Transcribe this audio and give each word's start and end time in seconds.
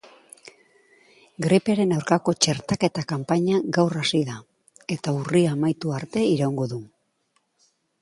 Gripearen 1.45 1.93
aurkako 1.97 2.35
txertaketa 2.47 3.05
kanpaina 3.13 3.61
gaur 3.77 4.01
hasi 4.03 4.25
da 4.33 4.41
eta 4.99 5.17
urria 5.23 5.55
amaitu 5.59 5.97
arte 6.03 6.29
iraungo 6.35 6.71
du. 6.75 6.85